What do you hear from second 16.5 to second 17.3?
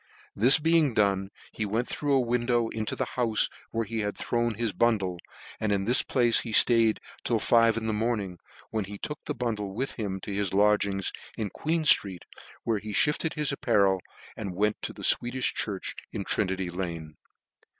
Lane.